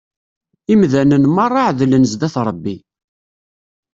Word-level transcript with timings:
Imdanen 0.73 1.23
merra 1.35 1.61
εedlen 1.69 2.05
zzat 2.11 2.35
Rebbi. 2.47 2.75